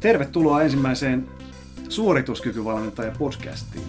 [0.00, 1.28] Tervetuloa ensimmäiseen
[1.88, 3.84] suorituskykyvalmentaja podcastiin.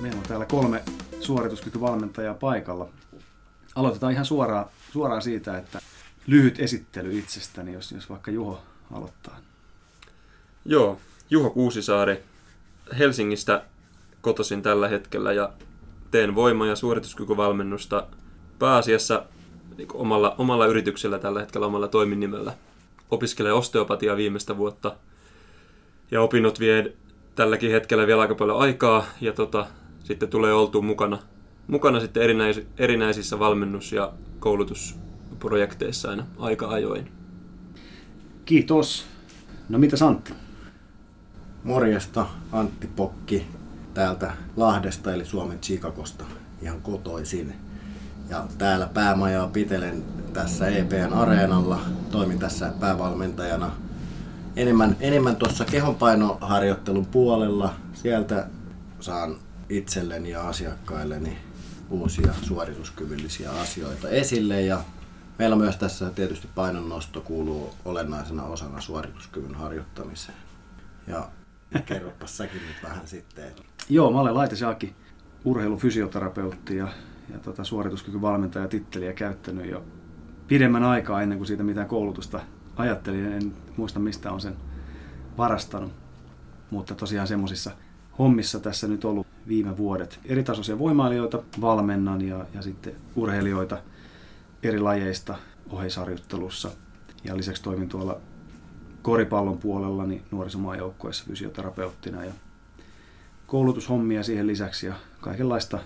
[0.00, 0.82] Meillä on täällä kolme
[1.20, 2.88] suorituskykyvalmentajaa paikalla.
[3.74, 5.80] Aloitetaan ihan suoraan, suoraan siitä, että
[6.26, 9.38] lyhyt esittely itsestäni, jos, jos vaikka Juho aloittaa.
[10.64, 10.98] Joo,
[11.30, 12.22] Juho Kuusisaari.
[12.98, 13.62] Helsingistä
[14.20, 15.52] kotoisin tällä hetkellä ja
[16.10, 18.06] teen voima- ja suorituskykyvalmennusta
[18.58, 19.22] pääasiassa
[19.76, 22.54] niin omalla, omalla yrityksellä tällä hetkellä omalla toiminnimellä.
[23.10, 24.96] Opiskelee osteopatia viimeistä vuotta
[26.10, 26.92] ja opinnot vie
[27.34, 29.66] tälläkin hetkellä vielä aika paljon aikaa ja tota,
[30.04, 31.18] sitten tulee oltu mukana,
[31.66, 37.12] mukana sitten erinäis, erinäisissä valmennus- ja koulutusprojekteissa aina aika ajoin.
[38.44, 39.06] Kiitos.
[39.68, 40.32] No mitä Antti?
[41.64, 43.46] Morjesta, Antti Pokki
[43.94, 46.24] täältä Lahdesta eli Suomen Chicagosta
[46.62, 47.65] ihan kotoisin.
[48.30, 51.80] Ja täällä päämajaa pitelen tässä EPN Areenalla.
[52.10, 53.72] Toimin tässä päävalmentajana
[54.56, 57.74] enemmän, enemmän tuossa kehonpainoharjoittelun puolella.
[57.94, 58.46] Sieltä
[59.00, 59.36] saan
[59.68, 61.38] itselleni ja asiakkailleni
[61.90, 64.80] uusia suorituskyvyllisiä asioita esille ja
[65.38, 70.38] meillä myös tässä tietysti painonnosto kuuluu olennaisena osana suorituskyvyn harjoittamiseen.
[71.06, 71.28] Ja
[71.86, 73.52] kerropa säkin nyt vähän sitten.
[73.88, 74.94] Joo, mä olen Laite Saaki,
[75.44, 76.88] urheilufysioterapeutti ja,
[77.32, 79.84] ja tota, suorituskykyvalmentaja titteliä käyttänyt jo
[80.48, 82.40] pidemmän aikaa ennen kuin siitä mitään koulutusta
[82.76, 83.32] ajattelin.
[83.32, 84.56] En muista mistä on sen
[85.38, 85.92] varastanut,
[86.70, 87.70] mutta tosiaan semmoisissa
[88.18, 90.20] hommissa tässä nyt ollut viime vuodet.
[90.24, 93.78] Eri tasoisia voimailijoita valmennan ja, ja sitten urheilijoita
[94.62, 95.38] eri lajeista
[95.70, 96.70] oheisharjoittelussa.
[97.24, 98.20] Ja lisäksi toimin tuolla
[99.02, 102.32] koripallon puolella niin nuorisomaajoukkoissa fysioterapeuttina ja
[103.46, 105.78] koulutushommia siihen lisäksi ja kaikenlaista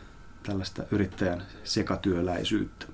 [0.43, 2.87] tällaista yrittäjän sekatyöläisyyttä.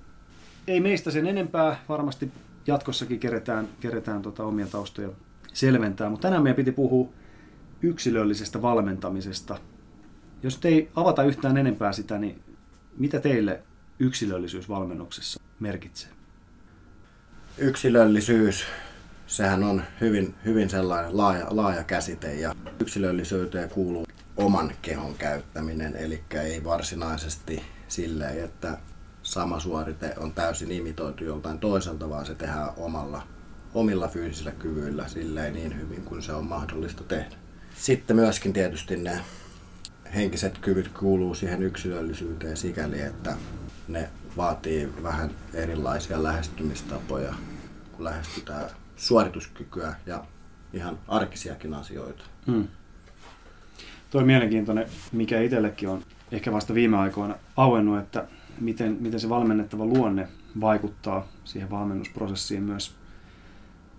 [0.66, 2.30] Ei meistä sen enempää, varmasti
[2.66, 5.08] jatkossakin keretään, keretään tota omia taustoja
[5.52, 7.08] selventää, mutta tänään meidän piti puhua
[7.82, 9.60] yksilöllisestä valmentamisesta.
[10.42, 12.42] Jos ei avata yhtään enempää sitä, niin
[12.98, 13.62] mitä teille
[13.98, 16.10] yksilöllisyys valmennuksessa merkitsee?
[17.58, 18.64] Yksilöllisyys,
[19.26, 24.06] sehän on hyvin, hyvin sellainen laaja, laaja käsite ja yksilöllisyyteen kuuluu
[24.36, 28.78] oman kehon käyttäminen, eli ei varsinaisesti silleen, että
[29.22, 33.22] sama suorite on täysin imitoitu joltain toiselta, vaan se tehdään omalla,
[33.74, 37.36] omilla fyysisillä kyvyillä silleen niin hyvin kuin se on mahdollista tehdä.
[37.76, 39.20] Sitten myöskin tietysti ne
[40.14, 43.36] henkiset kyvyt kuuluu siihen yksilöllisyyteen sikäli, että
[43.88, 47.34] ne vaatii vähän erilaisia lähestymistapoja,
[47.92, 50.24] kun lähestytään suorituskykyä ja
[50.72, 52.24] ihan arkisiakin asioita.
[52.46, 52.68] Hmm.
[54.10, 56.02] Tuo on mielenkiintoinen, mikä itsellekin on
[56.32, 58.26] ehkä vasta viime aikoina auennut, että
[58.60, 60.28] miten, miten se valmennettava luonne
[60.60, 62.94] vaikuttaa siihen valmennusprosessiin myös,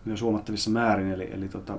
[0.06, 1.12] myös huomattavissa määrin.
[1.12, 1.78] Eli, eli tota,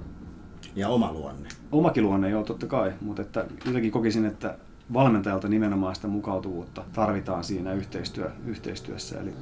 [0.76, 1.48] ja oma luonne.
[1.72, 2.92] Omakin luonne, joo, totta kai.
[3.00, 4.58] Mutta että jotenkin kokisin, että
[4.92, 9.20] valmentajalta nimenomaan sitä mukautuvuutta tarvitaan siinä yhteistyö, yhteistyössä.
[9.20, 9.32] Eli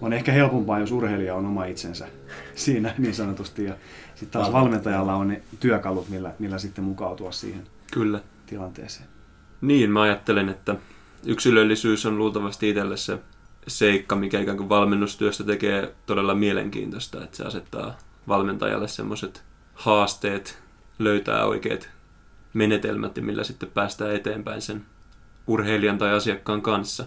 [0.00, 2.08] on ehkä helpompaa, jos urheilija on oma itsensä
[2.54, 3.64] siinä niin sanotusti.
[3.64, 3.74] Ja
[4.14, 8.20] sitten taas valmentajalla on ne työkalut, millä, millä sitten mukautua siihen Kyllä.
[8.46, 9.08] tilanteeseen.
[9.60, 10.76] Niin, mä ajattelen, että
[11.26, 13.18] yksilöllisyys on luultavasti itselle se
[13.66, 17.98] seikka, mikä ikään kuin valmennustyöstä tekee todella mielenkiintoista, että se asettaa
[18.28, 19.44] valmentajalle semmoiset
[19.74, 20.62] haasteet
[20.98, 21.90] löytää oikeat
[22.54, 24.86] menetelmät, millä sitten päästään eteenpäin sen
[25.46, 27.06] urheilijan tai asiakkaan kanssa.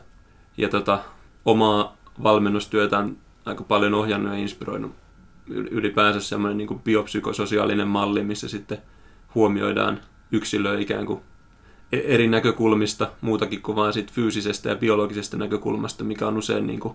[0.58, 1.00] Ja tota,
[1.46, 4.92] omaa valmennustyötään aika paljon ohjannut ja inspiroinut
[5.48, 8.78] ylipäänsä semmoinen niin biopsykososiaalinen malli, missä sitten
[9.36, 10.00] huomioidaan
[10.32, 11.20] yksilöä ikään kuin
[11.92, 16.80] e- eri näkökulmista, muutakin kuin vain sit fyysisestä ja biologisesta näkökulmasta, mikä on usein niin
[16.80, 16.94] kuin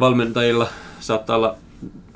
[0.00, 0.68] valmentajilla
[1.00, 1.56] saattaa olla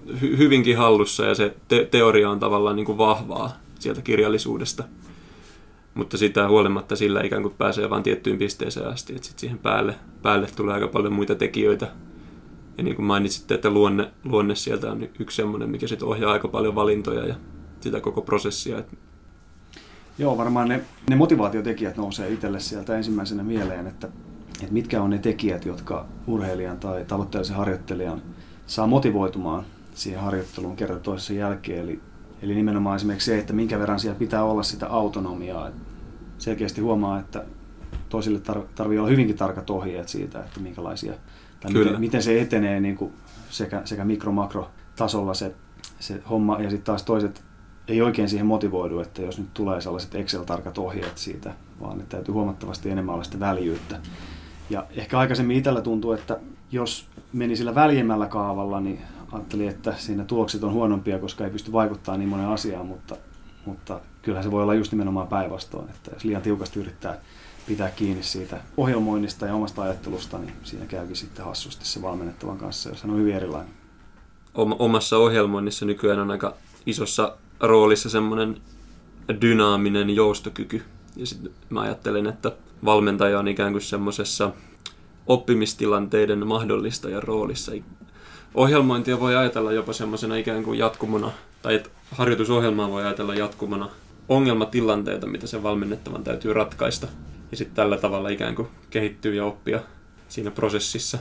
[0.08, 4.84] hy- hyvinkin hallussa ja se te- teoria on tavallaan niin kuin vahvaa sieltä kirjallisuudesta.
[5.94, 9.94] Mutta sitä huolimatta sillä ikään kuin pääsee vain tiettyyn pisteeseen asti, että sitten siihen päälle,
[10.22, 11.86] päälle tulee aika paljon muita tekijöitä.
[12.78, 16.48] Ja niin kuin mainitsitte, että luonne, luonne sieltä on yksi semmoinen, mikä sitten ohjaa aika
[16.48, 17.34] paljon valintoja ja
[17.80, 18.78] sitä koko prosessia.
[18.78, 18.96] Että
[20.18, 20.80] Joo, varmaan ne,
[21.10, 24.08] ne motivaatiotekijät nousee itselle sieltä ensimmäisenä mieleen, että,
[24.60, 28.22] että mitkä on ne tekijät, jotka urheilijan tai tavoitteellisen harjoittelijan
[28.66, 31.80] saa motivoitumaan siihen harjoitteluun kerran toisessa jälkeen.
[31.80, 32.00] Eli,
[32.42, 35.68] eli nimenomaan esimerkiksi se, että minkä verran siellä pitää olla sitä autonomiaa.
[35.68, 35.74] Et
[36.38, 37.44] selkeästi huomaa, että
[38.08, 41.14] toisille tar- tarvii olla hyvinkin tarkat ohjeet siitä, että minkälaisia,
[41.72, 43.12] tai miten, miten, se etenee niin kuin
[43.50, 45.54] sekä, sekä mikro-makro-tasolla se,
[46.00, 47.44] se homma, ja sitten taas toiset
[47.88, 52.34] ei oikein siihen motivoidu, että jos nyt tulee sellaiset Excel-tarkat ohjeet siitä, vaan että täytyy
[52.34, 54.00] huomattavasti enemmän olla sitä väljyyttä.
[54.70, 56.40] Ja ehkä aikaisemmin itsellä tuntuu, että
[56.72, 59.00] jos meni sillä väljemmällä kaavalla, niin
[59.32, 63.16] ajattelin, että siinä tulokset on huonompia, koska ei pysty vaikuttamaan niin monen asiaan, mutta
[63.66, 67.18] mutta kyllähän se voi olla just nimenomaan päinvastoin, että jos liian tiukasti yrittää
[67.66, 72.88] pitää kiinni siitä ohjelmoinnista ja omasta ajattelusta, niin siinä käykin sitten hassusti se valmennettavan kanssa,
[72.88, 73.72] jos hän on hyvin erilainen.
[74.54, 76.54] Omassa ohjelmoinnissa nykyään on aika
[76.86, 78.56] isossa roolissa semmoinen
[79.40, 80.82] dynaaminen joustokyky.
[81.16, 82.52] Ja sitten mä ajattelen, että
[82.84, 84.52] valmentaja on ikään kuin semmoisessa
[85.26, 87.72] oppimistilanteiden mahdollistajan roolissa.
[88.54, 91.30] Ohjelmointia voi ajatella jopa semmoisena ikään kuin jatkumona,
[91.62, 93.88] tai että harjoitusohjelmaa voi ajatella jatkumona
[94.28, 97.06] ongelmatilanteita, mitä sen valmennettavan täytyy ratkaista.
[97.50, 99.80] Ja sitten tällä tavalla ikään kuin kehittyy ja oppia
[100.28, 101.18] siinä prosessissa.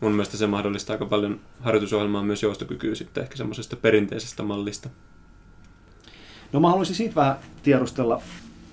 [0.00, 4.88] Mun mielestä se mahdollistaa aika paljon harjoitusohjelmaa myös joustokykyä sitten ehkä semmoisesta perinteisestä mallista.
[6.52, 8.22] No mä haluaisin siitä vähän tiedustella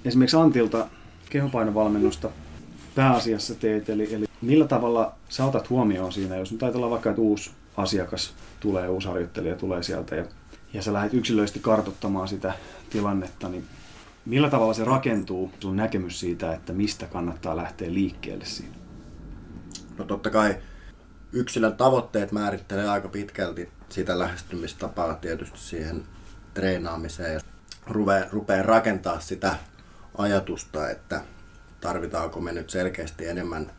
[0.05, 0.87] esimerkiksi Antilta
[1.29, 2.29] kehonpainovalmennusta
[2.95, 7.21] pääasiassa teet, eli, eli millä tavalla sä otat huomioon siinä, jos nyt ajatellaan vaikka, että
[7.21, 10.25] uusi asiakas tulee, uusi harjoittelija tulee sieltä ja,
[10.73, 12.53] ja sä lähdet yksilöisesti kartottamaan sitä
[12.89, 13.65] tilannetta, niin
[14.25, 18.75] millä tavalla se rakentuu, sun näkemys siitä, että mistä kannattaa lähteä liikkeelle siinä?
[19.97, 20.55] No totta kai
[21.33, 26.03] yksilön tavoitteet määrittelee aika pitkälti sitä lähestymistapaa tietysti siihen
[26.53, 27.39] treenaamiseen ja
[27.87, 29.55] rupeaa, rupeaa rakentaa sitä
[30.17, 31.21] ajatusta, että
[31.81, 33.71] tarvitaanko me nyt selkeästi enemmän,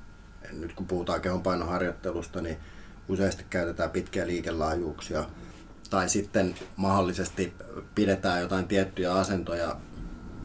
[0.52, 2.56] nyt kun puhutaan kehonpainoharjoittelusta, niin
[3.08, 5.24] useasti käytetään pitkiä liikelaajuuksia
[5.90, 7.54] tai sitten mahdollisesti
[7.94, 9.76] pidetään jotain tiettyjä asentoja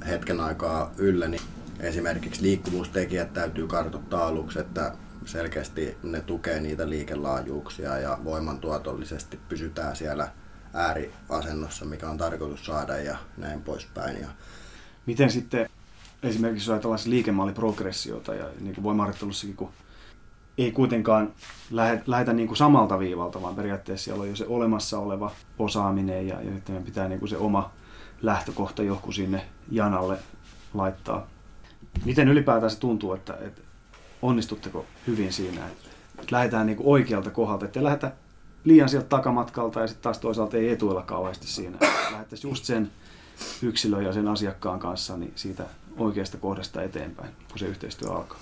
[0.08, 1.42] hetken aikaa yllä, niin
[1.80, 4.94] esimerkiksi liikkuvuustekijät täytyy kartoittaa aluksi, että
[5.26, 10.32] selkeästi ne tukee niitä liikelaajuuksia ja voimantuotollisesti pysytään siellä
[10.74, 14.22] ääriasennossa, mikä on tarkoitus saada ja näin poispäin.
[14.22, 14.28] Ja
[15.06, 15.70] Miten sitten
[16.24, 19.70] esimerkiksi jos ajatellaan liikemalliprogressiota ja niin kuin voimaharjoittelussakin, kun
[20.58, 21.34] ei kuitenkaan
[22.08, 26.42] lähetä niin kuin samalta viivalta, vaan periaatteessa siellä on jo se olemassa oleva osaaminen ja,
[26.42, 27.72] ja meidän pitää niin kuin se oma
[28.22, 30.18] lähtökohta joku sinne janalle
[30.74, 31.28] laittaa.
[32.06, 33.62] Miten ylipäätään se tuntuu, että, että
[34.22, 35.90] onnistutteko hyvin siinä, että,
[36.20, 38.12] että lähdetään niin oikealta kohdalta, että lähdetä
[38.64, 41.78] liian sieltä takamatkalta ja sitten taas toisaalta ei etuilla kauheasti siinä.
[42.12, 42.92] Lähdettäisiin just sen
[43.62, 45.64] yksilön ja sen asiakkaan kanssa niin siitä
[45.98, 48.40] oikeasta kohdasta eteenpäin, kun se yhteistyö alkaa.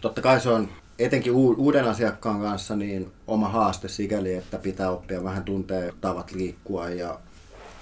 [0.00, 0.68] Totta kai se on
[0.98, 6.88] etenkin uuden asiakkaan kanssa niin oma haaste sikäli, että pitää oppia vähän tuntea tavat liikkua
[6.88, 7.18] ja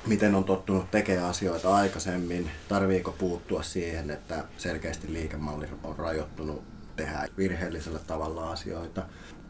[0.06, 6.62] miten on tottunut tekemään asioita aikaisemmin, tarviiko puuttua siihen, että selkeästi liikemalli on rajoittunut
[6.96, 9.02] tehdä virheellisellä tavalla asioita?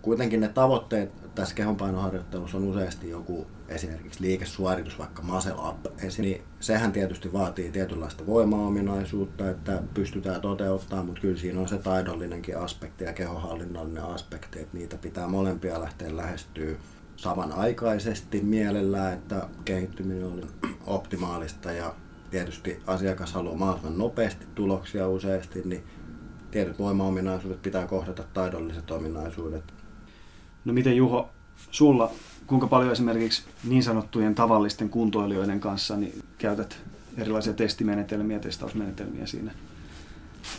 [0.03, 5.87] Kuitenkin ne tavoitteet tässä kehonpainoharjoittelussa on useasti joku esimerkiksi liikesuoritus, vaikka muscle up,
[6.19, 12.59] niin sehän tietysti vaatii tietynlaista voimaominaisuutta, että pystytään toteuttamaan, mutta kyllä siinä on se taidollinenkin
[12.59, 16.77] aspekti ja kehonhallinnallinen aspekti, että niitä pitää molempia lähteä lähestyä
[17.23, 20.47] samanaikaisesti mielellään, että kehittyminen on
[20.87, 21.95] optimaalista ja
[22.31, 25.85] tietysti asiakas haluaa mahdollisimman nopeasti tuloksia useasti, niin
[26.51, 29.65] tietyt voimaominaisuudet pitää kohdata taidolliset ominaisuudet
[30.65, 31.31] No miten Juho,
[31.71, 32.11] sulla,
[32.47, 36.79] kuinka paljon esimerkiksi niin sanottujen tavallisten kuntoilijoiden kanssa niin käytät
[37.19, 39.53] erilaisia testimenetelmiä, testausmenetelmiä siinä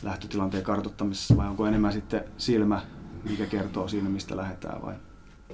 [0.03, 2.81] lähtötilanteen kartoittamisessa vai onko enemmän sitten silmä,
[3.29, 4.95] mikä kertoo siinä, mistä lähdetään vai?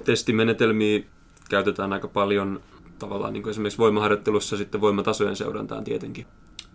[0.04, 1.00] Testimenetelmiä
[1.50, 2.60] käytetään aika paljon
[2.98, 6.26] tavallaan niin kuin esimerkiksi voimaharjoittelussa sitten voimatasojen seurantaan tietenkin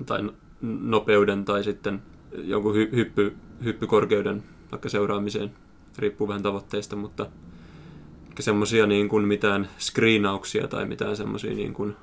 [0.06, 0.30] tai
[0.62, 2.02] nopeuden tai sitten
[2.44, 5.52] jonkun hyppy, hyppykorkeuden vaikka seuraamiseen,
[5.98, 7.26] riippuu vähän tavoitteista, mutta
[8.40, 11.96] semmoisia niin kuin mitään screenauksia tai mitään semmoisia niin kuin,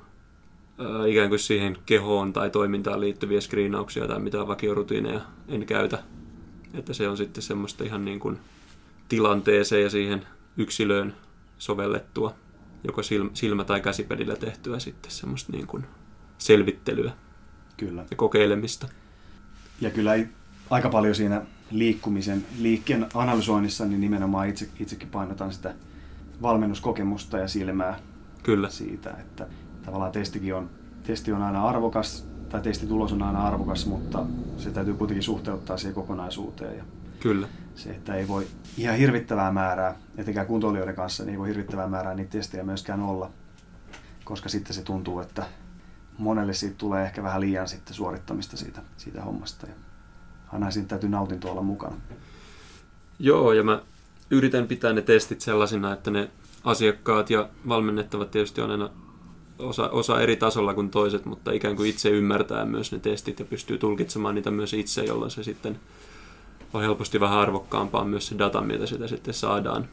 [0.77, 6.03] ää, ikään kuin siihen kehoon tai toimintaan liittyviä screenauksia tai mitään vakiorutiineja en käytä.
[6.73, 8.39] Että se on sitten semmoista ihan niin kuin
[9.09, 11.13] tilanteeseen ja siihen yksilöön
[11.57, 12.35] sovellettua,
[12.83, 13.01] joko
[13.33, 15.85] silmä- tai käsipelillä tehtyä sitten semmoista niin kuin
[16.37, 17.11] selvittelyä
[17.77, 18.05] kyllä.
[18.11, 18.87] ja kokeilemista.
[19.81, 20.11] Ja kyllä
[20.69, 21.41] aika paljon siinä
[21.71, 25.75] liikkumisen, liikkeen analysoinnissa, niin nimenomaan itse, itsekin painotan sitä
[26.41, 27.99] valmennuskokemusta ja silmää
[28.43, 28.69] Kyllä.
[28.69, 29.47] siitä, että
[29.85, 30.69] tavallaan testikin on,
[31.03, 34.25] testi on aina arvokas, tai testitulos on aina arvokas, mutta
[34.57, 36.77] se täytyy kuitenkin suhteuttaa siihen kokonaisuuteen.
[36.77, 36.83] Ja
[37.19, 37.47] Kyllä.
[37.75, 42.13] Se, että ei voi ihan hirvittävää määrää, etenkään kuntoilijoiden kanssa, niin ei voi hirvittävää määrää
[42.13, 43.31] niitä testejä myöskään olla,
[44.23, 45.45] koska sitten se tuntuu, että
[46.17, 49.67] monelle siitä tulee ehkä vähän liian sitten suorittamista siitä, siitä hommasta.
[49.67, 49.73] Ja
[50.51, 51.95] aina siinä täytyy nautinto olla mukana.
[53.19, 53.81] Joo, ja mä
[54.29, 56.29] yritän pitää ne testit sellaisina, että ne
[56.63, 58.89] asiakkaat ja valmennettavat tietysti on aina
[59.59, 63.45] osa, osa eri tasolla kuin toiset, mutta ikään kuin itse ymmärtää myös ne testit ja
[63.45, 65.79] pystyy tulkitsemaan niitä myös itse, jolloin se sitten
[66.73, 69.87] on helposti vähän arvokkaampaa myös se data, mitä sitä sitten saadaan.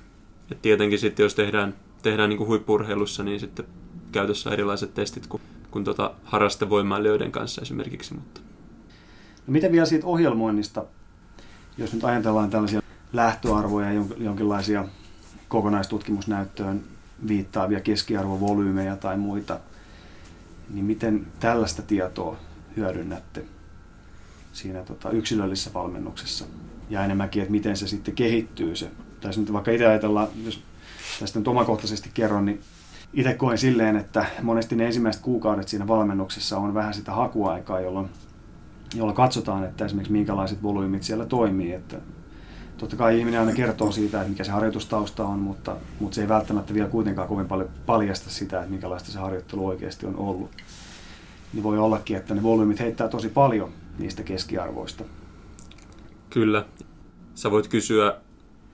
[0.53, 3.67] Et tietenkin sitten, jos tehdään, tehdään niin kuin huippurheilussa, niin sitten
[4.13, 8.15] käytössä erilaiset testit kuin kuin tota harrastevoimailijoiden kanssa esimerkiksi.
[8.15, 8.41] Mutta.
[9.47, 10.85] No miten vielä siitä ohjelmoinnista,
[11.79, 12.83] jos nyt ajatellaan tällaisia
[13.13, 14.85] lähtöarvoja ja jonkinlaisia
[15.49, 16.85] kokonaistutkimusnäyttöön
[17.29, 19.61] viittaavia keskiarvovolyymeja tai muita,
[20.71, 22.37] niin miten tällaista tietoa
[22.77, 23.45] hyödynnätte
[24.53, 26.45] siinä tota, yksilöllisessä valmennuksessa?
[26.91, 28.91] Ja enemmänkin, että miten se sitten kehittyy se.
[29.21, 30.63] Tai nyt vaikka itse ajatellaan, jos
[31.21, 32.61] tästä nyt omakohtaisesti kerron, niin
[33.15, 38.09] itse koen silleen, että monesti ne ensimmäiset kuukaudet siinä valmennuksessa on vähän sitä hakuaikaa, jolloin,
[38.95, 41.73] jolloin katsotaan, että esimerkiksi minkälaiset volyymit siellä toimii.
[41.73, 41.97] Että
[42.79, 46.29] totta kai ihminen aina kertoo siitä, että mikä se harjoitustausta on, mutta, mutta se ei
[46.29, 50.51] välttämättä vielä kuitenkaan kovin paljon paljasta sitä, että minkälaista se harjoittelu oikeasti on ollut.
[51.53, 55.05] Niin voi ollakin, että ne volyymit heittää tosi paljon niistä keskiarvoista.
[56.31, 56.65] Kyllä.
[57.35, 58.17] Sä voit kysyä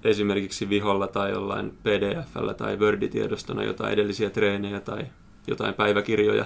[0.04, 5.06] esimerkiksi viholla tai jollain PDFllä tai Word-tiedostona jotain edellisiä treenejä tai
[5.46, 6.44] jotain päiväkirjoja.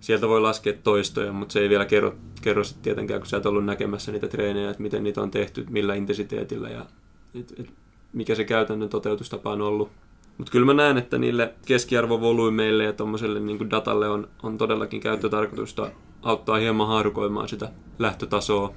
[0.00, 3.46] Sieltä voi laskea toistoja, mutta se ei vielä kerro, kerro sit tietenkään, kun sä et
[3.46, 6.86] ollut näkemässä niitä treenejä, että miten niitä on tehty, millä intensiteetillä ja
[7.34, 7.72] et, et,
[8.12, 9.90] mikä se käytännön toteutustapa on ollut.
[10.38, 15.90] Mutta kyllä mä näen, että niille keskiarvovolyymeille ja tuommoiselle niin datalle on, on todellakin käyttötarkoitusta
[16.22, 18.74] auttaa hieman haarukoimaan sitä lähtötasoa,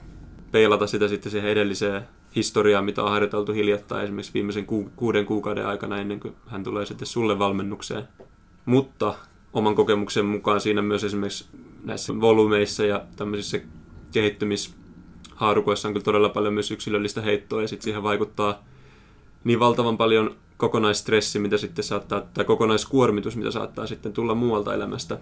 [0.54, 2.02] peilata sitä sitten siihen edelliseen
[2.36, 6.86] historiaa, mitä on harjoiteltu hiljattain esimerkiksi viimeisen ku- kuuden kuukauden aikana ennen kuin hän tulee
[6.86, 8.04] sitten sulle valmennukseen.
[8.66, 9.16] Mutta
[9.54, 11.46] oman kokemuksen mukaan siinä myös esimerkiksi
[11.84, 13.60] näissä volyymeissa ja tämmöisissä
[14.12, 18.64] kehittymishaarukoissa on kyllä todella paljon myös yksilöllistä heittoa ja sitten siihen vaikuttaa
[19.44, 25.20] niin valtavan paljon kokonaistressi, mitä sitten saattaa, tai kokonaiskuormitus, mitä saattaa sitten tulla muualta elämästä.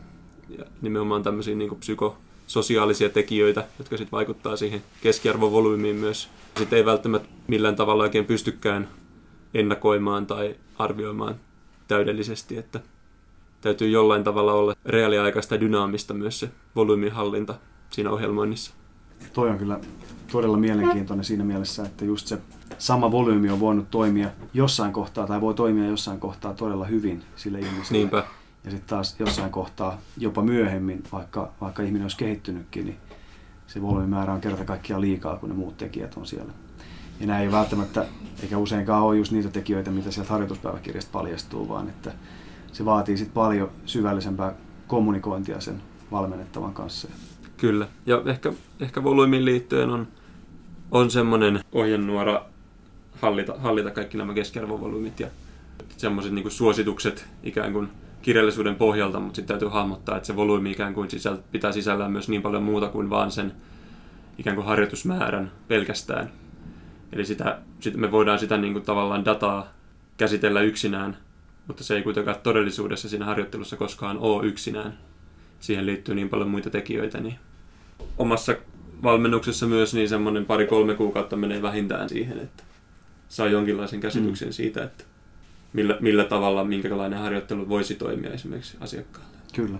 [0.57, 2.17] Ja nimenomaan tämmöisiä niin psyko,
[2.51, 6.29] sosiaalisia tekijöitä, jotka sitten vaikuttaa siihen keskiarvovolyymiin myös.
[6.57, 8.87] Sitten ei välttämättä millään tavalla oikein pystykään
[9.53, 11.35] ennakoimaan tai arvioimaan
[11.87, 12.79] täydellisesti, että
[13.61, 17.55] täytyy jollain tavalla olla reaaliaikaista dynaamista myös se volyymihallinta
[17.89, 18.73] siinä ohjelmoinnissa.
[19.33, 19.79] Toi on kyllä
[20.31, 22.37] todella mielenkiintoinen siinä mielessä, että just se
[22.77, 27.59] sama volyymi on voinut toimia jossain kohtaa tai voi toimia jossain kohtaa todella hyvin sille
[27.59, 27.97] ihmiselle.
[27.97, 28.23] Niinpä.
[28.63, 32.97] Ja sitten taas jossain kohtaa, jopa myöhemmin, vaikka, vaikka ihminen olisi kehittynytkin, niin
[33.67, 36.51] se volyymimäärä on kerta kaikkiaan liikaa, kun ne muut tekijät on siellä.
[37.19, 38.05] Ja nämä ei välttämättä,
[38.43, 42.13] eikä useinkaan ole just niitä tekijöitä, mitä sieltä harjoituspäiväkirjasta paljastuu, vaan että
[42.71, 44.53] se vaatii sitten paljon syvällisempää
[44.87, 47.07] kommunikointia sen valmennettavan kanssa.
[47.57, 50.07] Kyllä, ja ehkä, ehkä volyymiin liittyen on,
[50.91, 52.45] on semmoinen ohjenuora
[53.21, 55.27] hallita, hallita kaikki nämä keskiarvovolyymit ja
[55.97, 57.89] semmoiset niin suositukset ikään kuin
[58.21, 62.29] kirjallisuuden pohjalta, mutta sitten täytyy hahmottaa, että se volyymi ikään kuin sisäl, pitää sisällään myös
[62.29, 63.53] niin paljon muuta kuin vaan sen
[64.37, 66.31] ikään kuin harjoitusmäärän pelkästään.
[67.13, 69.67] Eli sitä, sit me voidaan sitä niin kuin tavallaan dataa
[70.17, 71.17] käsitellä yksinään,
[71.67, 74.97] mutta se ei kuitenkaan todellisuudessa siinä harjoittelussa koskaan ole yksinään.
[75.59, 77.19] Siihen liittyy niin paljon muita tekijöitä.
[77.19, 77.35] Niin
[78.17, 78.55] omassa
[79.03, 82.63] valmennuksessa myös niin semmoinen pari-kolme kuukautta menee vähintään siihen, että
[83.29, 84.53] saa jonkinlaisen käsityksen mm.
[84.53, 85.03] siitä, että
[85.73, 89.31] millä, millä tavalla, minkälainen harjoittelu voisi toimia esimerkiksi asiakkaalle.
[89.53, 89.77] Kyllä.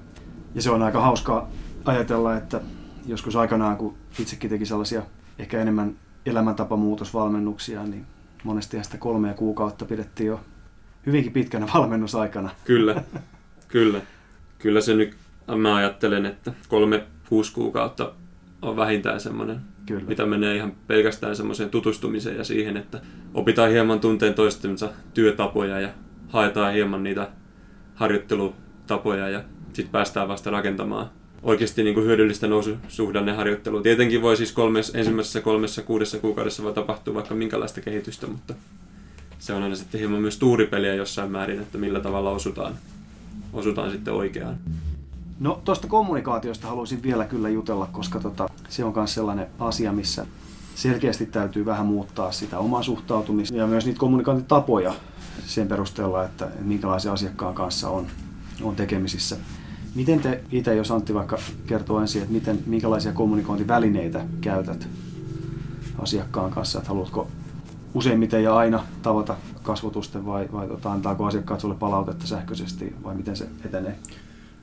[0.55, 1.49] Ja se on aika hauskaa
[1.85, 2.61] ajatella, että
[3.05, 5.01] joskus aikanaan, kun itsekin teki sellaisia
[5.39, 5.95] ehkä enemmän
[6.25, 8.05] elämäntapamuutosvalmennuksia, niin
[8.43, 10.39] monesti sitä kolmea kuukautta pidettiin jo
[11.05, 12.49] hyvinkin pitkänä valmennusaikana.
[12.63, 13.03] Kyllä,
[13.67, 14.01] kyllä.
[14.59, 15.15] Kyllä se nyt,
[15.57, 18.13] mä ajattelen, että kolme, kuusi kuukautta
[18.61, 20.03] on vähintään semmoinen, Kyllä.
[20.07, 23.01] mitä menee ihan pelkästään semmoiseen tutustumiseen ja siihen, että
[23.33, 25.89] opitaan hieman tunteen toistensa työtapoja ja
[26.29, 27.29] haetaan hieman niitä
[27.95, 31.09] harjoittelutapoja ja sitten päästään vasta rakentamaan
[31.43, 33.81] oikeasti niin kuin hyödyllistä noususuhdanneharjoittelua.
[33.81, 38.53] Tietenkin voi siis kolmes, ensimmäisessä kolmessa kuudessa kuukaudessa voi tapahtua vaikka minkälaista kehitystä, mutta
[39.39, 42.75] se on aina sitten hieman myös tuuripeliä jossain määrin, että millä tavalla osutaan,
[43.53, 44.57] osutaan sitten oikeaan.
[45.39, 50.25] No tuosta kommunikaatiosta haluaisin vielä kyllä jutella, koska tota, se on myös sellainen asia, missä
[50.75, 54.93] selkeästi täytyy vähän muuttaa sitä omaa suhtautumista ja myös niitä kommunikaatitapoja
[55.45, 58.07] sen perusteella, että minkälaisia asiakkaan kanssa on,
[58.63, 59.37] on tekemisissä.
[59.95, 61.37] Miten te itse, jos Antti vaikka
[61.67, 64.87] kertoo ensin, että miten, minkälaisia kommunikointivälineitä käytät
[65.99, 67.27] asiakkaan kanssa, että haluatko
[67.93, 73.35] useimmiten ja aina tavata kasvotusten vai, vai tota, antaako asiakkaat sulle palautetta sähköisesti vai miten
[73.35, 73.99] se etenee?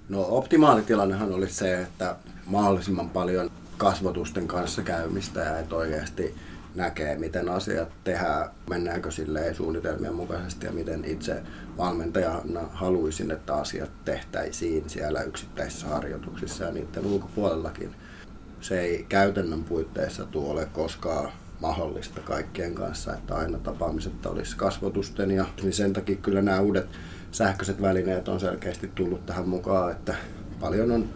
[0.08, 6.34] No optimaalitilannehan olisi se, että mahdollisimman paljon kasvotusten kanssa käymistä ja että oikeasti
[6.74, 11.42] näkee, miten asiat tehdään, mennäänkö sille suunnitelmien mukaisesti ja miten itse
[11.76, 17.94] valmentajana haluaisin, että asiat tehtäisiin siellä yksittäisissä harjoituksissa ja niiden ulkopuolellakin.
[18.60, 25.46] Se ei käytännön puitteissa tule koskaan mahdollista kaikkien kanssa, että aina tapaamiset olisi kasvotusten ja
[25.62, 26.86] niin sen takia kyllä nämä uudet
[27.32, 30.14] sähköiset välineet on selkeästi tullut tähän mukaan, että
[30.60, 31.08] paljon on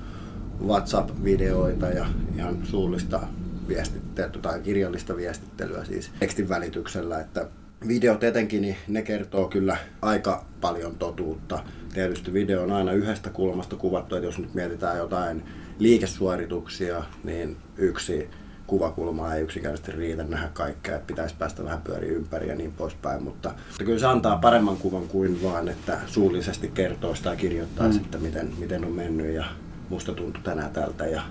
[0.67, 3.21] WhatsApp-videoita ja ihan suullista
[3.69, 7.47] viestittelyä tai kirjallista viestittelyä siis tekstin välityksellä, että
[7.89, 11.65] videot etenkin, niin ne kertoo kyllä aika paljon totuutta.
[11.95, 15.43] Tietysti video on aina yhdestä kulmasta kuvattu, että jos nyt mietitään jotain
[15.79, 18.31] liikesuorituksia, niin yksi
[18.67, 23.23] kuvakulma ei yksinkertaisesti riitä nähdä kaikkea, että pitäisi päästä vähän pyöri ympäri ja niin poispäin,
[23.23, 27.87] mutta, mutta kyllä se antaa paremman kuvan kuin vaan, että suullisesti kertoo sitä ja kirjoittaa
[27.87, 27.93] mm.
[27.93, 29.45] sitten, miten, miten on mennyt ja
[29.89, 31.23] musta tuntui tänään tältä ja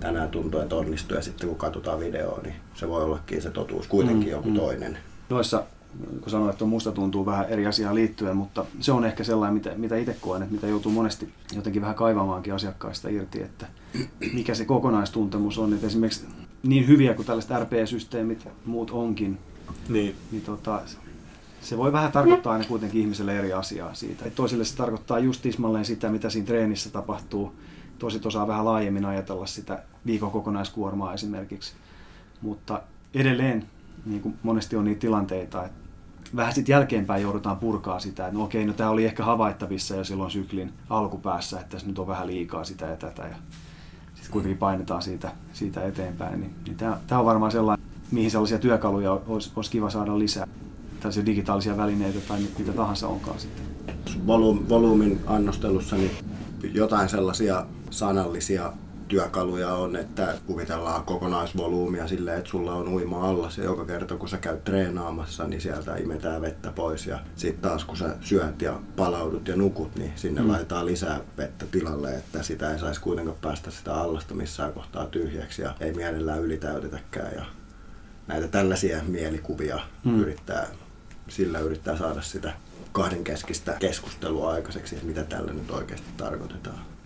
[0.00, 3.86] tänään tuntuu, että onnistuu ja sitten kun katsotaan videoa, niin se voi ollakin se totuus
[3.86, 4.32] kuitenkin mm.
[4.32, 4.56] joku mm.
[4.56, 4.98] toinen.
[5.28, 5.64] Noissa
[6.20, 9.54] kun sanoin, että on musta tuntuu vähän eri asiaan liittyen, mutta se on ehkä sellainen,
[9.54, 13.66] mitä, mitä itse koen, että mitä joutuu monesti jotenkin vähän kaivamaankin asiakkaista irti, että
[14.32, 15.72] mikä se kokonaistuntemus on.
[15.72, 16.26] Että esimerkiksi
[16.62, 19.38] niin hyviä kuin tällaiset RP-systeemit muut onkin,
[19.88, 20.80] niin, niin tota,
[21.60, 24.24] se voi vähän tarkoittaa aina kuitenkin ihmiselle eri asiaa siitä.
[24.24, 27.52] Et toisille se tarkoittaa just tismalleen sitä, mitä siinä treenissä tapahtuu.
[27.98, 31.72] Toiset osaa vähän laajemmin ajatella sitä viikon kokonaiskuormaa esimerkiksi.
[32.42, 32.82] Mutta
[33.14, 33.66] edelleen
[34.06, 35.78] niin kuin monesti on niitä tilanteita, että
[36.36, 40.04] vähän sitten jälkeenpäin joudutaan purkaa sitä, että no okei, no tämä oli ehkä havaittavissa jo
[40.04, 43.36] silloin syklin alkupäässä, että tässä nyt on vähän liikaa sitä ja tätä ja
[44.14, 46.40] sitten kuitenkin painetaan siitä, siitä eteenpäin.
[46.40, 50.46] Niin, niin tämä on varmaan sellainen, mihin sellaisia työkaluja olisi, olisi kiva saada lisää.
[51.00, 53.64] Tällaisia digitaalisia välineitä tai mitä tahansa onkaan sitten.
[54.68, 56.10] Volyymin annostelussa niin
[56.74, 57.66] jotain sellaisia
[57.98, 58.72] sanallisia
[59.08, 64.28] työkaluja on, että kuvitellaan kokonaisvolyymia silleen, että sulla on uima alla ja joka kerta kun
[64.28, 68.80] sä käyt treenaamassa, niin sieltä imetään vettä pois ja sitten taas kun sä syöt ja
[68.96, 70.48] palaudut ja nukut, niin sinne mm.
[70.48, 75.62] laitetaan lisää vettä tilalle, että sitä ei saisi kuitenkaan päästä sitä allasta missään kohtaa tyhjäksi
[75.62, 77.44] ja ei mielellään ylitäytetäkään ja
[78.26, 80.20] näitä tällaisia mielikuvia mm.
[80.20, 80.66] yrittää,
[81.28, 82.52] sillä yrittää saada sitä
[82.92, 86.97] kahdenkeskistä keskustelua aikaiseksi, että mitä tällä nyt oikeasti tarkoitetaan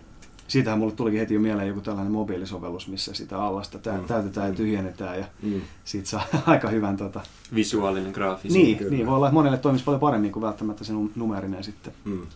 [0.52, 4.04] siitähän mulle tulikin heti jo mieleen joku tällainen mobiilisovellus, missä sitä allasta mm.
[4.04, 5.61] täytetään ja tyhjennetään ja mm.
[5.84, 6.97] siitä saa aika hyvän...
[6.97, 7.21] Tota...
[7.54, 8.58] Visuaalinen graafisi.
[8.58, 11.93] Niin, niin, voi olla, että monelle toimisi paljon paremmin kuin välttämättä se numerinen sitten.
[12.04, 12.26] Mm.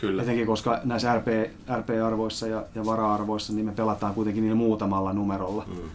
[0.00, 0.22] Kyllä.
[0.22, 1.26] Etenkin koska näissä RP,
[1.78, 5.64] RP-arvoissa ja, ja vara-arvoissa niin me pelataan kuitenkin niillä muutamalla numerolla.
[5.66, 5.90] Mm.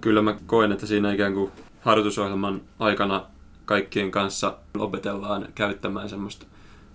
[0.00, 1.50] Kyllä mä koen, että siinä ikään kuin
[1.80, 3.26] harjoitusohjelman aikana
[3.64, 6.46] kaikkien kanssa opetellaan käyttämään semmoista,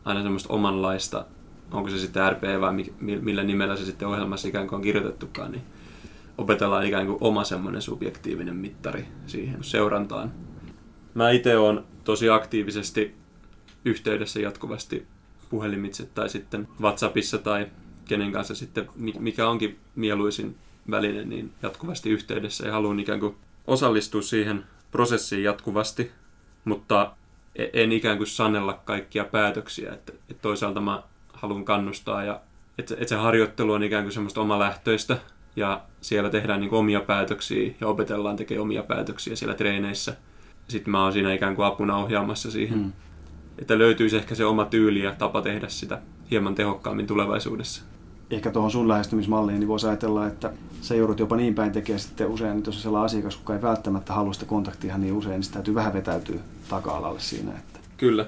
[0.06, 1.26] aina semmoista omanlaista
[1.72, 5.64] onko se sitten RP vai millä nimellä se sitten ohjelmassa ikään kuin on kirjoitettukaan, niin
[6.38, 10.32] opetellaan ikään kuin oma semmoinen subjektiivinen mittari siihen seurantaan.
[11.14, 13.16] Mä itse olen tosi aktiivisesti
[13.86, 15.08] yhteydessä jatkuvasti
[15.50, 17.68] puhelimitse tai sitten WhatsAppissa tai
[18.06, 20.56] kenen kanssa sitten, mikä onkin mieluisin
[20.92, 23.36] väline, niin jatkuvasti yhteydessä ja haluan ikään kuin
[23.68, 26.12] osallistua siihen prosessiin jatkuvasti,
[26.66, 27.12] mutta
[27.56, 29.94] e-, en ikään kuin sanella kaikkia päätöksiä.
[29.94, 31.04] Että, että toisaalta mä
[31.42, 32.40] haluan kannustaa ja
[32.78, 35.18] että, että se harjoittelu on ikään kuin semmoista omalähtöistä
[35.56, 40.16] ja siellä tehdään niin omia päätöksiä ja opetellaan tekemään omia päätöksiä siellä treeneissä.
[40.68, 42.92] Sitten mä oon siinä ikään kuin apuna ohjaamassa siihen, mm.
[43.58, 47.84] että löytyisi ehkä se oma tyyli ja tapa tehdä sitä hieman tehokkaammin tulevaisuudessa.
[48.30, 52.28] Ehkä tuohon sun lähestymismalliin niin voisi ajatella, että sä joudut jopa niin päin tekemään sitten
[52.28, 55.44] usein, että jos on sellainen asiakas, joka ei välttämättä halua sitä kontaktia niin usein, niin
[55.44, 57.52] sitä täytyy vähän vetäytyä taka-alalle siinä.
[57.52, 57.80] Että...
[57.98, 58.26] Kyllä,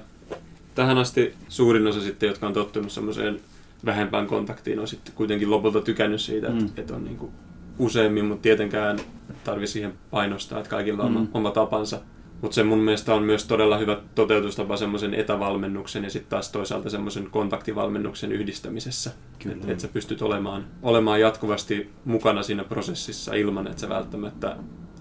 [0.74, 3.40] tähän asti suurin osa sitten, jotka on tottunut semmoiseen
[3.84, 6.58] vähempään kontaktiin, on sitten kuitenkin lopulta tykännyt siitä, mm.
[6.58, 7.32] että, että on niin kuin
[7.78, 8.98] useimmin, mutta tietenkään
[9.44, 11.28] tarvi siihen painostaa, että kaikilla on mm.
[11.34, 12.00] oma tapansa.
[12.40, 16.90] Mutta se mun mielestä on myös todella hyvä toteutustapa semmoisen etävalmennuksen ja sitten taas toisaalta
[16.90, 19.10] semmoisen kontaktivalmennuksen yhdistämisessä.
[19.52, 24.56] Että et sä pystyt olemaan, olemaan jatkuvasti mukana siinä prosessissa ilman, että sä välttämättä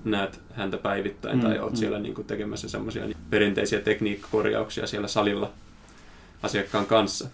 [0.06, 1.78] näet häntä päivittäin mm, tai oot mm.
[1.78, 5.52] siellä niin kuin tekemässä semmoisia perinteisiä tekniikkakorjauksia siellä salilla
[6.44, 7.30] asiakkaan kanssa.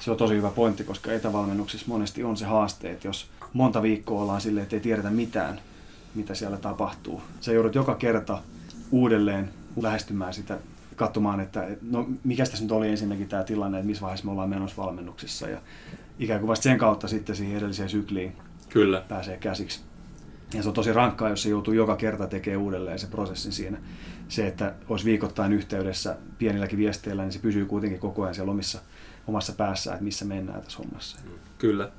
[0.00, 4.22] Se on tosi hyvä pointti, koska etävalmennuksissa monesti on se haaste, että jos monta viikkoa
[4.22, 5.60] ollaan silleen, että ei tiedetä mitään,
[6.14, 7.22] mitä siellä tapahtuu.
[7.40, 8.38] Sä joudut joka kerta
[8.90, 9.50] uudelleen
[9.82, 10.58] lähestymään sitä,
[10.96, 14.48] katsomaan, että no mikä tässä nyt oli ensinnäkin tämä tilanne, että missä vaiheessa me ollaan
[14.48, 15.58] menossa valmennuksessa ja
[16.18, 18.32] ikään kuin vasta sen kautta sitten siihen edelliseen sykliin
[18.68, 19.04] Kyllä.
[19.08, 19.80] pääsee käsiksi.
[20.54, 23.78] Ja se on tosi rankkaa, jos se joutuu joka kerta tekemään uudelleen se prosessin siinä.
[24.28, 28.80] Se, että olisi viikoittain yhteydessä pienilläkin viesteillä, niin se pysyy kuitenkin koko ajan siellä omissa,
[29.26, 31.18] omassa päässä, että missä mennään tässä hommassa.
[31.58, 31.90] Kyllä.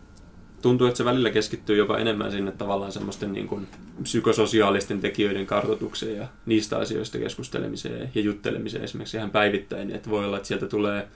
[0.61, 3.67] Tuntuu, että se välillä keskittyy jopa enemmän sinne tavallaan semmoisten niin kuin
[4.03, 9.91] psykososiaalisten tekijöiden kartoitukseen ja niistä asioista keskustelemiseen ja juttelemiseen esimerkiksi ihan päivittäin.
[9.91, 11.07] Että voi olla, että sieltä tulee,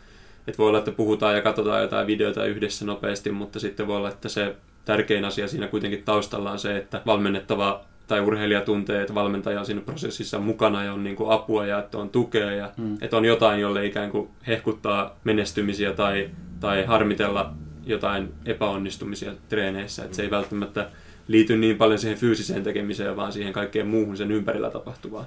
[0.47, 4.09] että voi olla, että puhutaan ja katsotaan jotain videota yhdessä nopeasti, mutta sitten voi olla,
[4.09, 9.15] että se tärkein asia siinä kuitenkin taustalla on se, että valmennettava tai urheilija tuntee, että
[9.15, 12.71] valmentaja on siinä prosessissa mukana ja on niin kuin apua ja että on tukea ja
[12.77, 12.97] mm.
[13.01, 17.53] että on jotain, jolle ikään kuin hehkuttaa menestymisiä tai, tai harmitella
[17.85, 20.03] jotain epäonnistumisia treeneissä.
[20.03, 20.89] Että se ei välttämättä
[21.27, 25.25] liity niin paljon siihen fyysiseen tekemiseen, vaan siihen kaikkeen muuhun sen ympärillä tapahtuvaan.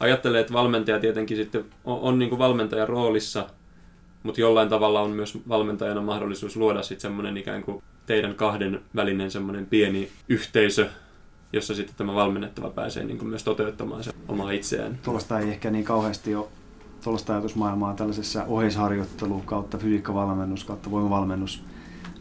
[0.00, 3.46] Ajattelee, että valmentaja tietenkin sitten on, on niin kuin valmentajan roolissa,
[4.24, 9.30] mutta jollain tavalla on myös valmentajana mahdollisuus luoda sitten semmoinen ikään kuin teidän kahden välinen
[9.30, 10.88] semmoinen pieni yhteisö,
[11.52, 14.98] jossa sitten tämä valmennettava pääsee niin kuin myös toteuttamaan se omaa itseään.
[15.02, 16.46] Tuollaista ei ehkä niin kauheasti ole
[17.04, 21.64] tuollaista ajatusmaailmaa tällaisessa oheisharjoittelu kautta fysiikkavalmennus kautta voimavalmennus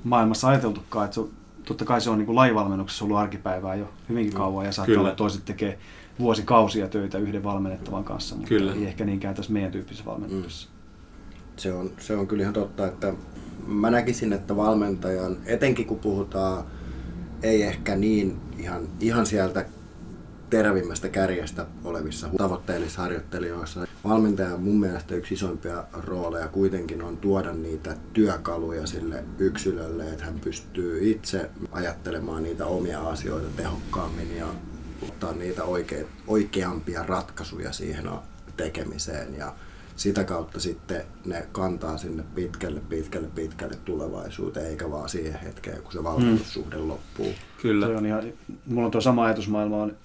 [0.04, 1.22] maailmassa ajateltukaan, että se,
[1.66, 5.10] totta kai se on niin kuin lajivalmennuksessa ollut arkipäivää jo hyvinkin kauan ja saattaa olla,
[5.10, 5.80] että toiset tekee
[6.20, 8.74] vuosikausia töitä yhden valmennettavan kanssa, mutta kyllä.
[8.74, 10.68] ei ehkä niinkään tässä meidän tyyppisessä valmennuksessa.
[10.70, 10.73] Mm.
[11.58, 13.14] Se on, se on kyllä ihan totta, että
[13.68, 16.64] mä näkisin, että valmentajan, etenkin kun puhutaan
[17.44, 19.66] ei ehkä niin ihan, ihan sieltä
[20.50, 23.88] terävimmästä kärjestä olevissa tavoitteellisissa harjoittelijoissa.
[24.04, 30.40] Valmentajan mun mielestä yksi isoimpia rooleja kuitenkin on tuoda niitä työkaluja sille yksilölle, että hän
[30.40, 34.48] pystyy itse ajattelemaan niitä omia asioita tehokkaammin ja
[35.02, 38.10] ottaa niitä oikea, oikeampia ratkaisuja siihen
[38.58, 39.36] tekemiseen.
[39.38, 39.54] Ja
[39.96, 45.92] sitä kautta sitten ne kantaa sinne pitkälle, pitkälle, pitkälle tulevaisuuteen, eikä vaan siihen hetkeen, kun
[45.92, 46.88] se valmennussuhde mm.
[46.88, 47.34] loppuu.
[47.62, 47.86] Kyllä.
[47.86, 48.24] Toi on ihan,
[48.66, 49.96] mulla on tuo sama ajatusmaailma on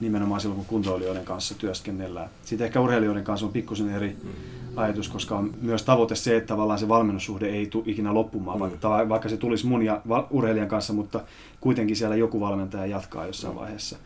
[0.00, 2.30] nimenomaan silloin, kun kuntoilijoiden kanssa työskennellään.
[2.44, 4.30] Sitten ehkä urheilijoiden kanssa on pikkusen eri mm.
[4.76, 8.60] ajatus, koska on myös tavoite se, että tavallaan se valmennussuhde ei tule ikinä loppumaan, mm.
[8.60, 11.20] vaikka, vaikka se tulisi mun ja urheilijan kanssa, mutta
[11.60, 13.60] kuitenkin siellä joku valmentaja jatkaa jossain mm.
[13.60, 13.96] vaiheessa.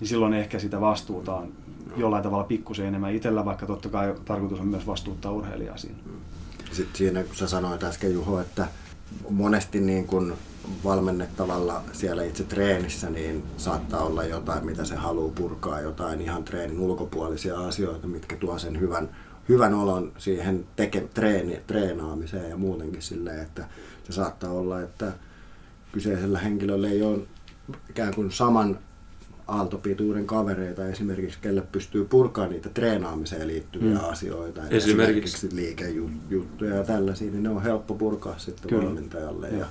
[0.00, 1.52] Niin silloin ehkä sitä vastuuta on
[1.96, 5.98] jollain tavalla pikkusen enemmän itsellä, vaikka totta kai tarkoitus on myös vastuuttaa urheilijaa siinä.
[6.72, 8.68] Sitten siinä, kun sä sanoit äsken Juho, että
[9.30, 10.34] monesti niin kun
[10.84, 16.80] valmennettavalla siellä itse treenissä, niin saattaa olla jotain, mitä se haluaa purkaa, jotain ihan treenin
[16.80, 19.08] ulkopuolisia asioita, mitkä tuo sen hyvän,
[19.48, 23.68] hyvän olon siihen teke, treeni, treenaamiseen ja muutenkin silleen, että
[24.04, 25.12] se saattaa olla, että
[25.92, 27.18] kyseisellä henkilöllä ei ole
[27.90, 28.78] ikään kuin saman
[29.48, 34.04] aaltopituuden kavereita esimerkiksi, kelle pystyy purkamaan niitä treenaamiseen liittyviä mm.
[34.04, 34.60] asioita.
[34.60, 38.84] Esimerkiksi, esimerkiksi liikejuttuja ja tällaisia, niin ne on helppo purkaa sitten Kyllä.
[38.84, 39.48] valmentajalle.
[39.48, 39.66] Ja, ja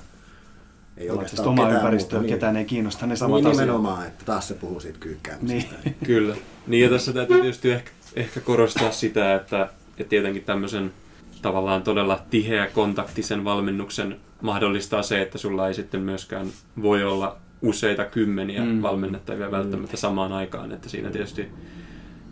[0.96, 3.60] ei oikeastaan oma ympäristöä, niin, ketään ei kiinnosta ne samat niin, asiat.
[3.60, 5.74] Nimenomaan, että taas se puhuu siitä kyykkäämisestä.
[5.84, 5.96] Niin.
[6.06, 6.36] Kyllä.
[6.66, 10.92] Niin ja tässä täytyy tietysti ehkä, ehkä korostaa sitä, että, että tietenkin tämmöisen
[11.42, 16.46] tavallaan todella tiheä kontaktisen valmennuksen mahdollistaa se, että sulla ei sitten myöskään
[16.82, 18.82] voi olla useita kymmeniä mm.
[18.82, 20.72] valmennettavia välttämättä samaan aikaan.
[20.72, 21.48] Että siinä tietysti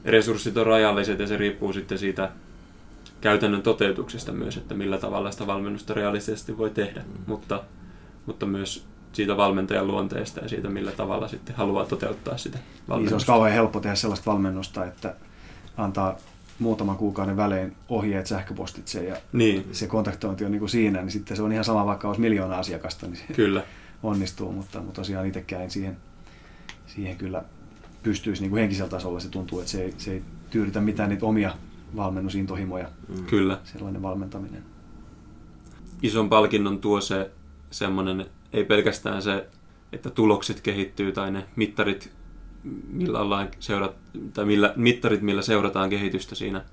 [0.05, 2.31] resurssit on rajalliset ja se riippuu sitten siitä
[3.21, 7.01] käytännön toteutuksesta myös, että millä tavalla sitä valmennusta realistisesti voi tehdä.
[7.01, 7.23] Mm.
[7.27, 7.63] Mutta,
[8.27, 12.99] mutta myös siitä valmentajan luonteesta ja siitä, millä tavalla sitten haluaa toteuttaa sitä valmennusta.
[12.99, 15.15] Niin se olisi kauhean helppo tehdä sellaista valmennusta, että
[15.77, 16.17] antaa
[16.59, 19.67] muutaman kuukauden välein ohjeet sähköpostitse ja niin.
[19.73, 22.59] se kontaktointi on niin kuin siinä, niin sitten se on ihan sama, vaikka olisi miljoona
[22.59, 23.63] asiakasta, niin Kyllä
[24.03, 25.97] onnistuu, mutta, mutta tosiaan itsekään siihen,
[26.87, 27.45] siihen kyllä
[28.03, 29.21] pystyisi niin kuin henkisellä tasolla.
[29.21, 31.55] Se tuntuu, että se ei, se ei tyydytä mitään niitä omia
[31.97, 32.89] valmennusintohimoja.
[33.09, 33.25] Mm.
[33.25, 33.59] Kyllä.
[33.65, 34.63] Sellainen valmentaminen.
[36.03, 37.31] Ison palkinnon tuo se
[37.71, 39.47] semmoinen, ei pelkästään se,
[39.93, 42.13] että tulokset kehittyy tai ne mittarit,
[42.89, 43.97] millä ollaan seurat,
[44.35, 46.65] tai millä, mittarit, millä seurataan kehitystä siinä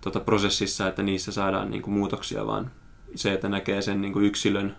[0.00, 2.70] tota prosessissa, että niissä saadaan niin kuin muutoksia, vaan
[3.14, 4.76] se, että näkee sen niin kuin yksilön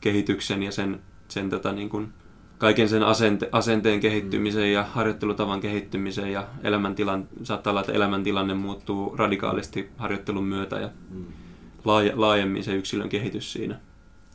[0.00, 2.12] kehityksen ja sen, sen tota, niin kuin,
[2.58, 9.16] kaiken sen asente, asenteen kehittymisen ja harjoittelutavan kehittymisen ja elämäntilan, saattaa olla, että elämäntilanne muuttuu
[9.16, 11.24] radikaalisti harjoittelun myötä ja mm.
[11.84, 13.80] laaje, laajemmin se yksilön kehitys siinä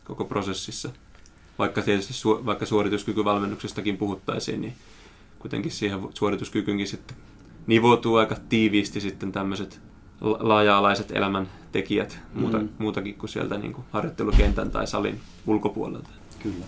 [0.03, 0.89] koko prosessissa.
[1.59, 4.73] Vaikka tietysti su, vaikka suorituskykyvalmennuksestakin puhuttaisiin, niin
[5.39, 7.17] kuitenkin siihen suorituskykyynkin sitten
[7.67, 9.81] nivoutuu aika tiiviisti sitten tämmöiset
[10.21, 11.11] laaja-alaiset
[11.71, 12.69] elämäntekijät muuta, mm.
[12.77, 16.09] muutakin kuin sieltä niin kuin harjoittelukentän tai salin ulkopuolelta.
[16.43, 16.65] Kyllä.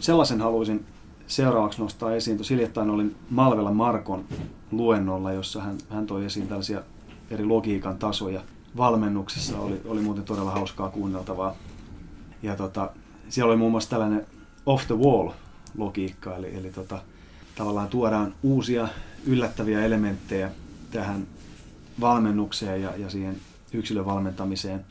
[0.00, 0.84] Sellaisen haluaisin
[1.26, 2.36] seuraavaksi nostaa esiin.
[2.36, 4.24] Tuossa hiljattain olin Malvella Markon
[4.70, 6.82] luennolla, jossa hän, hän toi esiin tällaisia
[7.30, 8.42] eri logiikan tasoja.
[8.76, 11.54] Valmennuksessa oli, oli muuten todella hauskaa kuunneltavaa.
[12.42, 12.90] Ja tota,
[13.28, 14.26] siellä oli muun muassa tällainen
[14.66, 15.30] off the wall
[15.78, 17.02] logiikka, eli, eli tota,
[17.54, 18.88] tavallaan tuodaan uusia
[19.26, 20.50] yllättäviä elementtejä
[20.90, 21.26] tähän
[22.00, 23.36] valmennukseen ja, ja siihen
[23.72, 24.84] yksilön valmentamiseen.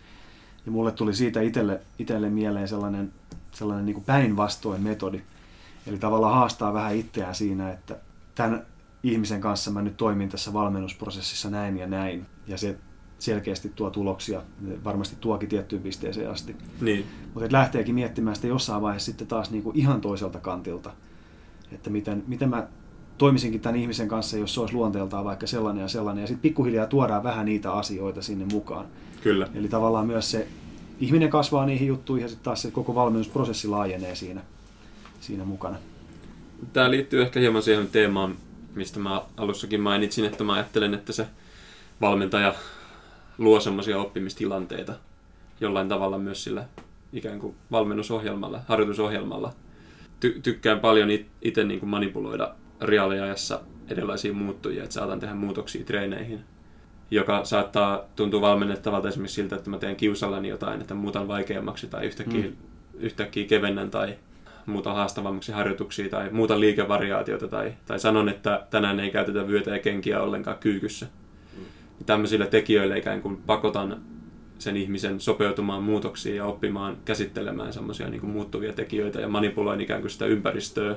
[0.66, 3.14] Ja mulle tuli siitä itselle, itselle mieleen sellainen,
[3.52, 5.22] sellainen niin päinvastoin metodi.
[5.88, 7.96] Eli tavallaan haastaa vähän itseään siinä, että
[8.36, 8.66] tämän
[9.04, 12.26] ihmisen kanssa mä nyt toimin tässä valmennusprosessissa näin ja näin.
[12.48, 12.78] Ja se
[13.20, 14.42] selkeästi tuo tuloksia,
[14.84, 16.56] varmasti tuokin tiettyyn pisteeseen asti.
[16.82, 17.06] Niin.
[17.34, 20.94] Mutta lähteekin miettimään sitä jossain vaiheessa sitten taas niin kuin ihan toiselta kantilta,
[21.72, 22.68] että miten, miten mä
[23.22, 26.22] toimisinkin tämän ihmisen kanssa, jos se olisi luonteeltaan vaikka sellainen ja sellainen.
[26.22, 28.86] Ja sitten pikkuhiljaa tuodaan vähän niitä asioita sinne mukaan.
[29.24, 29.48] Kyllä.
[29.56, 30.48] Eli tavallaan myös se
[31.00, 34.42] ihminen kasvaa niihin juttuihin ja sitten taas se koko valmennusprosessi laajenee siinä,
[35.20, 35.78] siinä mukana.
[36.74, 38.36] Tämä liittyy ehkä hieman siihen teemaan,
[38.76, 41.28] mistä mä alussakin mainitsin, että mä ajattelen, että se
[42.02, 42.54] valmentaja
[43.38, 44.94] luo semmoisia oppimistilanteita
[45.60, 46.66] jollain tavalla myös sillä
[47.14, 49.54] ikään kuin valmennusohjelmalla, harjoitusohjelmalla.
[50.26, 51.10] Ty- tykkään paljon
[51.42, 56.39] itse niin manipuloida reaaliajassa erilaisia muuttujia, että saatan tehdä muutoksia treeneihin,
[57.12, 62.06] joka saattaa tuntua valmennettavalta esimerkiksi siltä, että mä teen kiusallani jotain, että muutan vaikeammaksi tai
[62.06, 62.56] yhtäkkiä, mm.
[63.00, 64.17] yhtäkkiä kevennän tai
[64.65, 69.80] muuta haastavammaksi harjoituksia tai muuta liikevariaatiota tai, tai sanon, että tänään ei käytetä vyötä ja
[69.80, 71.06] kenkiä ollenkaan kyykyssä.
[71.58, 71.63] Mm.
[72.06, 74.02] Tämmöisille tekijöille ikään kuin pakotan
[74.60, 80.12] sen ihmisen sopeutumaan muutoksiin ja oppimaan käsittelemään semmoisia niin muuttuvia tekijöitä ja manipuloin ikään kuin
[80.12, 80.96] sitä ympäristöä,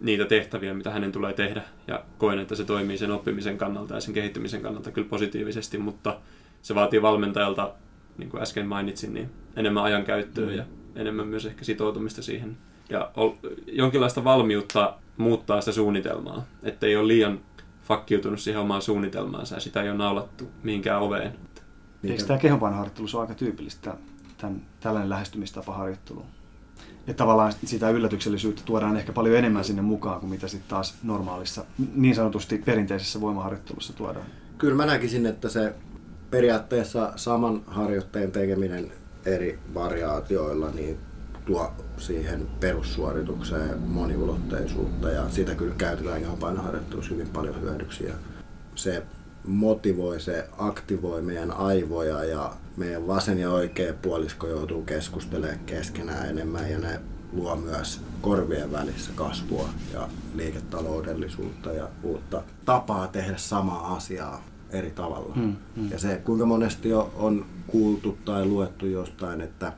[0.00, 1.62] niitä tehtäviä, mitä hänen tulee tehdä.
[1.86, 6.20] Ja koen, että se toimii sen oppimisen kannalta ja sen kehittymisen kannalta kyllä positiivisesti, mutta
[6.62, 7.74] se vaatii valmentajalta,
[8.18, 10.54] niin kuin äsken mainitsin, niin enemmän ajankäyttöä mm.
[10.54, 10.64] ja
[10.96, 12.56] enemmän myös ehkä sitoutumista siihen.
[12.90, 13.10] Ja
[13.66, 17.40] jonkinlaista valmiutta muuttaa sitä suunnitelmaa, ettei ole liian
[17.82, 21.32] fakkiutunut siihen omaan suunnitelmaansa ja sitä ei ole naulattu mihinkään oveen.
[22.02, 22.14] Niitä...
[22.14, 23.94] Eikö tämä kehonpainoharjoittelussa ole aika tyypillistä,
[24.38, 26.26] tämän, tällainen lähestymistapa harjoitteluun?
[27.08, 31.64] Että tavallaan sitä yllätyksellisyyttä tuodaan ehkä paljon enemmän sinne mukaan kuin mitä sitten taas normaalissa,
[31.94, 34.26] niin sanotusti perinteisessä voimaharjoittelussa tuodaan.
[34.58, 35.74] Kyllä mä näkisin, että se
[36.30, 38.92] periaatteessa saman harjoitteen tekeminen
[39.26, 40.98] eri variaatioilla niin
[41.46, 48.04] tuo siihen perussuoritukseen moniulotteisuutta ja sitä kyllä käytetään kehonpainoharjoittelussa hyvin paljon hyödyksi.
[48.04, 48.14] Ja
[48.74, 49.02] se
[49.46, 56.70] motivoi, se aktivoi meidän aivoja ja meidän vasen ja oikea puolisko joutuu keskustelemaan keskenään enemmän
[56.70, 57.00] ja ne
[57.32, 65.34] luo myös korvien välissä kasvua ja liiketaloudellisuutta ja uutta tapaa tehdä samaa asiaa eri tavalla.
[65.34, 65.90] Hmm, hmm.
[65.90, 69.72] Ja se, kuinka monesti on kuultu tai luettu jostain, että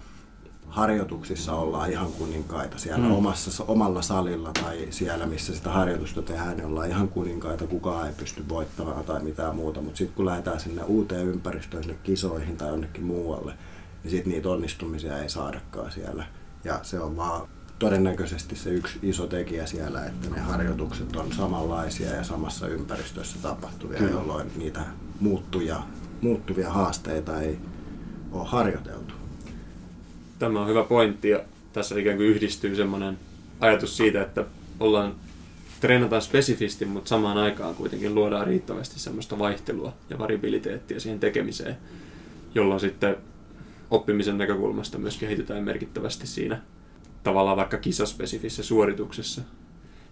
[0.70, 3.14] harjoituksissa ollaan ihan kuninkaita siellä mm.
[3.14, 8.12] omassa, omalla salilla tai siellä, missä sitä harjoitusta tehdään, niin ollaan ihan kuninkaita, kukaan ei
[8.12, 9.80] pysty voittamaan tai mitään muuta.
[9.80, 13.54] Mutta sitten kun lähdetään sinne uuteen ympäristöön, sinne kisoihin tai jonnekin muualle,
[14.02, 16.24] niin sitten niitä onnistumisia ei saadakaan siellä.
[16.64, 22.10] Ja se on vaan todennäköisesti se yksi iso tekijä siellä, että ne harjoitukset on samanlaisia
[22.10, 24.10] ja samassa ympäristössä tapahtuvia, Kyllä.
[24.10, 24.80] jolloin niitä
[25.20, 25.82] muuttuja,
[26.20, 27.58] muuttuvia haasteita ei
[28.32, 29.19] ole harjoiteltu.
[30.40, 31.40] Tämä on hyvä pointti ja
[31.72, 33.18] tässä ikään kuin yhdistyy semmoinen
[33.60, 34.44] ajatus siitä, että
[34.80, 35.14] ollaan
[35.80, 41.76] treenataan spesifisti, mutta samaan aikaan kuitenkin luodaan riittävästi semmoista vaihtelua ja variabiliteettia siihen tekemiseen,
[42.54, 43.16] jolloin sitten
[43.90, 46.60] oppimisen näkökulmasta myös kehitytään merkittävästi siinä
[47.22, 49.42] tavallaan vaikka kisaspesifissä suorituksessa.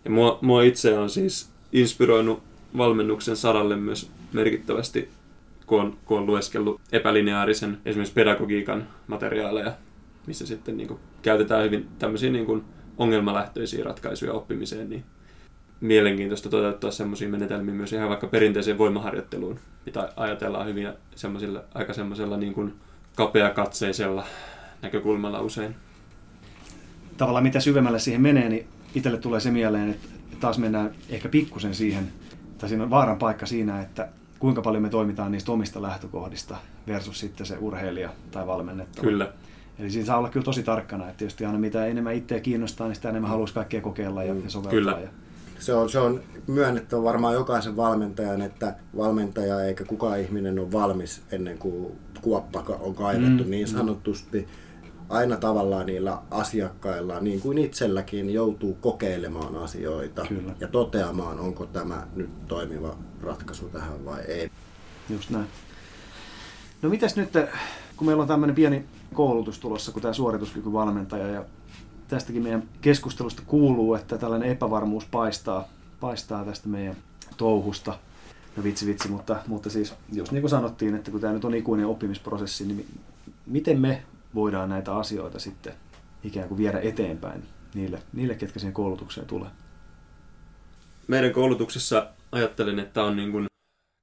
[0.05, 2.43] Ja mua, mua itse on siis inspiroinut
[2.77, 5.09] valmennuksen saralle myös merkittävästi,
[5.67, 9.73] kun on, kun on lueskellut epälineaarisen esimerkiksi pedagogiikan materiaaleja
[10.29, 12.65] missä sitten niin kuin käytetään hyvin tämmöisiä niin kuin
[12.99, 15.05] ongelmalähtöisiä ratkaisuja oppimiseen, niin
[15.81, 22.37] mielenkiintoista toteuttaa semmoisia menetelmiä myös ihan vaikka perinteiseen voimaharjoitteluun, mitä ajatellaan hyvin semmoisilla, aika semmoisella
[22.37, 22.75] niin kuin
[23.17, 24.25] kapeakatseisella
[24.83, 25.77] näkökulmalla usein.
[27.17, 30.09] Tavallaan mitä syvemmälle siihen menee, niin itselle tulee se mieleen, että
[30.41, 32.13] taas mennään ehkä pikkusen siihen,
[32.59, 37.21] tai siinä on vaaran paikka siinä, että kuinka paljon me toimitaan niistä omista lähtökohdista versus
[37.21, 39.07] sitten se urheilija tai valmennettava.
[39.09, 39.33] Kyllä.
[39.79, 42.95] Eli siinä saa olla kyllä tosi tarkkana, että tietysti aina mitä enemmän itseä kiinnostaa, niin
[42.95, 44.71] sitä enemmän haluaisi kaikkea kokeilla ja, ja soveltaa.
[44.71, 44.99] Kyllä.
[45.03, 45.09] Ja...
[45.59, 51.23] Se on, se on myönnettävä varmaan jokaisen valmentajan, että valmentaja eikä kukaan ihminen ole valmis
[51.33, 54.49] ennen kuin kuoppa on kaivettu mm, niin sanotusti.
[55.09, 60.55] Aina tavallaan niillä asiakkailla, niin kuin itselläkin, joutuu kokeilemaan asioita Kyllä.
[60.61, 64.51] ja toteamaan, onko tämä nyt toimiva ratkaisu tähän vai ei.
[65.11, 65.47] Just näin.
[66.83, 67.31] No mitäs nyt,
[67.99, 68.85] kun meillä on tämmöinen pieni
[69.15, 71.45] koulutus tulossa kuin tämä suorituskykyvalmentaja ja
[72.09, 75.69] tästäkin meidän keskustelusta kuuluu, että tällainen epävarmuus paistaa,
[76.01, 76.97] paistaa tästä meidän
[77.37, 77.99] touhusta.
[78.57, 81.55] No vitsi vitsi, mutta, mutta siis jos niin kuin sanottiin, että kun tämä nyt on
[81.55, 82.87] ikuinen oppimisprosessi, niin
[83.47, 84.03] miten me
[84.35, 85.73] voidaan näitä asioita sitten
[86.25, 87.43] ikään kuin viedä eteenpäin
[87.75, 89.49] niille, niille ketkä siihen koulutukseen tulee?
[91.09, 93.47] Meidän koulutuksessa ajattelen, että on niin kuin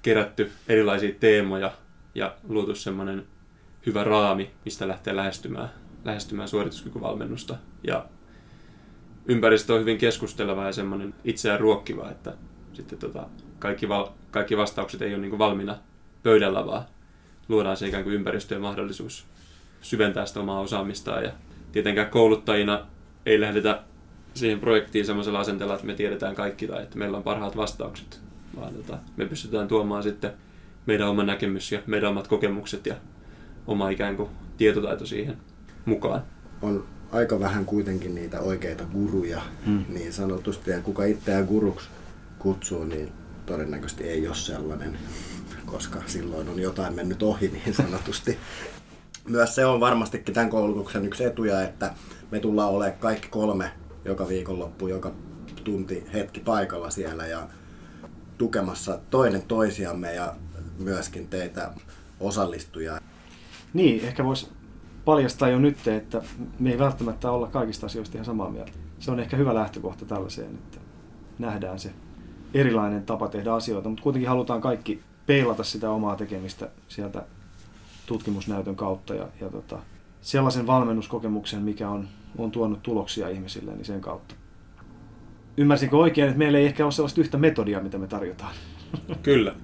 [0.03, 1.71] kerätty erilaisia teemoja
[2.15, 3.25] ja luotu semmoinen
[3.86, 5.69] hyvä raami, mistä lähtee lähestymään,
[6.06, 7.56] lähestymään suorituskykyvalmennusta.
[7.84, 8.06] Ja
[9.26, 12.34] ympäristö on hyvin keskusteleva ja semmoinen itseään ruokkiva, että
[12.74, 13.28] sitten tota,
[13.60, 15.78] kaikki, val, kaikki vastaukset ei ole niin valmiina
[16.24, 16.86] pöydällä, vaan
[17.50, 19.26] luodaan se ikään kuin ympäristö ja mahdollisuus
[19.82, 21.24] syventää sitä omaa osaamistaan.
[21.24, 21.32] Ja
[21.71, 22.86] tietenkään kouluttajina
[23.26, 23.84] ei lähdetä
[24.34, 28.21] siihen projektiin semmoisella asenteella, että me tiedetään kaikki tai että meillä on parhaat vastaukset,
[28.56, 30.34] vaan tota, me pystytään tuomaan sitten
[30.86, 32.95] meidän oma näkemys ja meidän omat kokemukset ja
[33.67, 35.38] oma ikään kuin tietotaito siihen
[35.86, 36.21] mukaan.
[36.62, 39.86] On aika vähän kuitenkin niitä oikeita guruja hmm.
[39.89, 40.71] niin sanotusti.
[40.71, 41.89] Ja kuka itseään guruksi
[42.39, 43.12] kutsuu, niin
[43.45, 44.97] todennäköisesti ei ole sellainen,
[45.65, 48.38] koska silloin on jotain mennyt ohi niin sanotusti.
[49.28, 51.93] Myös se on varmastikin tämän koulutuksen yksi etuja, että
[52.32, 53.71] me tullaan olemaan kaikki kolme
[54.06, 55.12] joka viikonloppu, joka
[55.63, 57.47] tunti, hetki paikalla siellä ja
[58.38, 60.36] tukemassa toinen toisiamme ja
[60.80, 61.71] myöskin teitä
[62.19, 63.01] osallistujia.
[63.75, 64.49] Niin, ehkä voisi
[65.05, 66.21] paljastaa jo nyt, että
[66.59, 68.71] me ei välttämättä olla kaikista asioista ihan samaa mieltä.
[68.99, 70.77] Se on ehkä hyvä lähtökohta tällaiseen, että
[71.39, 71.91] nähdään se
[72.53, 77.25] erilainen tapa tehdä asioita, mutta kuitenkin halutaan kaikki peilata sitä omaa tekemistä sieltä
[78.05, 79.79] tutkimusnäytön kautta ja, ja tota,
[80.21, 82.07] sellaisen valmennuskokemuksen, mikä on,
[82.38, 84.35] on tuonut tuloksia ihmisille, niin sen kautta.
[85.57, 88.53] Ymmärsinkö oikein, että meillä ei ehkä ole sellaista yhtä metodia, mitä me tarjotaan?
[89.23, 89.55] Kyllä.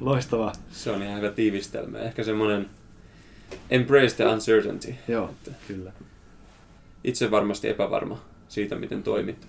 [0.00, 0.52] Loistavaa.
[0.70, 1.98] Se on ihan hyvä tiivistelmä.
[1.98, 2.66] Ehkä semmoinen
[3.70, 4.94] embrace the uncertainty.
[5.08, 5.92] Joo, että kyllä.
[7.04, 9.48] Itse varmasti epävarma siitä, miten toimit.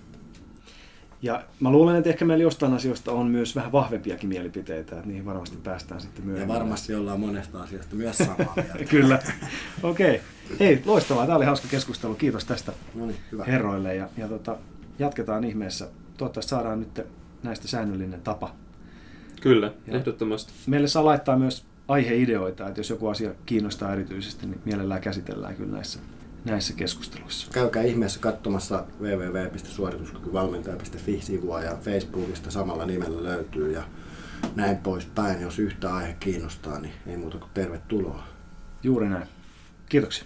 [1.22, 5.24] Ja mä luulen, että ehkä meillä jostain asioista on myös vähän vahvempiakin mielipiteitä, että niihin
[5.24, 6.54] varmasti päästään sitten myöhemmin.
[6.54, 8.84] Ja varmasti ollaan monesta asiasta myös samaa mieltä.
[8.90, 9.18] Kyllä.
[9.82, 10.14] Okei.
[10.14, 10.58] Okay.
[10.60, 11.26] Hei, loistavaa.
[11.26, 12.14] Tämä oli hauska keskustelu.
[12.14, 13.44] Kiitos tästä no niin, hyvä.
[13.44, 13.94] herroille.
[13.94, 14.56] Ja, ja tota,
[14.98, 15.88] jatketaan ihmeessä.
[16.16, 17.00] Toivottavasti saadaan nyt
[17.42, 18.54] näistä säännöllinen tapa.
[19.40, 20.52] Kyllä, ja ehdottomasti.
[20.66, 25.72] Meille saa laittaa myös aiheideoita, että jos joku asia kiinnostaa erityisesti, niin mielellään käsitellään kyllä
[25.72, 25.98] näissä
[26.44, 27.52] näissä keskusteluissa.
[27.52, 33.82] Käykää ihmeessä katsomassa www.suorituskykyvalmentaja.fi-sivua ja Facebookista samalla nimellä löytyy ja
[34.56, 35.40] näin poispäin.
[35.40, 38.24] Jos yhtä aihe kiinnostaa, niin ei muuta kuin tervetuloa.
[38.82, 39.28] Juuri näin.
[39.88, 40.24] Kiitoksia.